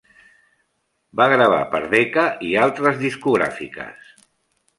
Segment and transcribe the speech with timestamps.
[1.21, 4.11] Va gravar per Decca i altes discogràfiques.